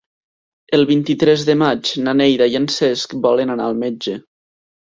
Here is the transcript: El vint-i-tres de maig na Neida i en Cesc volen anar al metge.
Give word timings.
El 0.77 0.85
vint-i-tres 0.91 1.43
de 1.51 1.55
maig 1.63 1.91
na 2.07 2.15
Neida 2.23 2.49
i 2.55 2.57
en 2.63 2.67
Cesc 2.79 3.15
volen 3.27 3.57
anar 3.59 3.69
al 3.71 3.81
metge. 3.87 4.19